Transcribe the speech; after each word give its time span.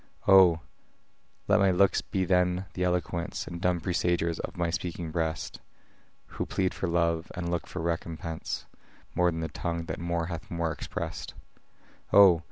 O! 0.27 0.61
let 1.47 1.59
my 1.59 1.69
looks 1.69 2.01
be 2.01 2.25
then 2.25 2.65
the 2.73 2.83
eloquence 2.83 3.45
And 3.45 3.61
dumb 3.61 3.79
presagers 3.79 4.39
of 4.39 4.57
my 4.57 4.71
speaking 4.71 5.11
breast, 5.11 5.59
Who 6.25 6.47
plead 6.47 6.73
for 6.73 6.87
love, 6.87 7.31
and 7.35 7.51
look 7.51 7.67
for 7.67 7.83
recompense, 7.83 8.65
More 9.13 9.29
than 9.29 9.41
that 9.41 9.53
tongue 9.53 9.85
that 9.85 9.99
more 9.99 10.25
hath 10.25 10.49
more 10.49 10.71
express'd. 10.71 11.35
O! 12.11 12.39